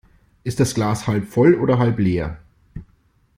Ist 0.43 0.59
das 0.59 0.73
Glas 0.73 1.05
halb 1.05 1.27
voll 1.27 1.53
oder 1.53 1.77
halb 1.77 1.99
leer? 1.99 2.39